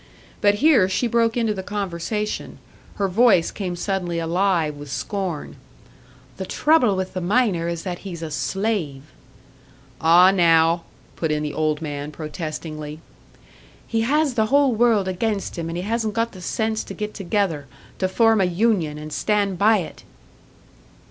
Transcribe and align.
But 0.41 0.55
here 0.55 0.89
she 0.89 1.05
broke 1.05 1.37
into 1.37 1.53
the 1.53 1.61
conversation; 1.61 2.57
her 2.95 3.07
voice 3.07 3.51
came 3.51 3.75
suddenly, 3.75 4.17
alive 4.17 4.75
with 4.75 4.89
scorn: 4.89 5.57
"The 6.37 6.45
trouble 6.47 6.95
with 6.95 7.13
the 7.13 7.21
miner 7.21 7.67
is 7.67 7.83
that 7.83 7.99
he's 7.99 8.23
a 8.23 8.31
slave!" 8.31 9.03
"Ah, 10.01 10.31
now" 10.31 10.85
put 11.17 11.29
in 11.31 11.43
the 11.43 11.53
old 11.53 11.83
man, 11.83 12.11
protestingly. 12.11 12.99
"He 13.85 14.01
has 14.01 14.33
the 14.33 14.47
whole 14.47 14.73
world 14.73 15.07
against 15.07 15.55
him, 15.59 15.69
and 15.69 15.77
he 15.77 15.83
hasn't 15.83 16.15
got 16.15 16.31
the 16.31 16.41
sense 16.41 16.83
to 16.85 16.95
get 16.95 17.13
together 17.13 17.67
to 17.99 18.07
form 18.07 18.41
a 18.41 18.45
union, 18.45 18.97
and 18.97 19.13
stand 19.13 19.59
by 19.59 19.77
it!" 19.81 20.01